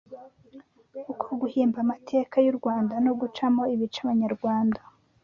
[1.13, 4.79] Uko guhimba amateka y’u Rwanda no gucamo ibice abanyarwanda